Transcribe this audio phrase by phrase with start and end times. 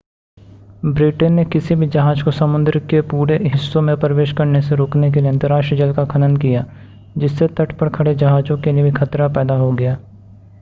[0.85, 5.11] Britain ने किसी भी जहाज को समुद्र के पूरे हिस्सों में प्रवेश करने से रोकने
[5.11, 6.65] के लिए अंतरराष्ट्रीय जल का खनन किया
[7.17, 9.97] जिससे तट पर खड़े जहाजों के लिए भी खतरा पैदा हो गया